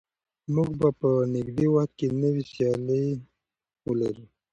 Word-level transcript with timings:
موږ 0.53 0.69
به 0.79 0.89
په 0.99 1.09
نږدې 1.35 1.67
وخت 1.73 1.91
کې 1.99 2.07
نوې 2.21 2.43
سیالۍ 2.51 3.05
ولرو. 3.87 4.25